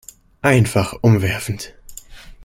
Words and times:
Einfach 0.41 0.95
umwerfend! 1.03 1.75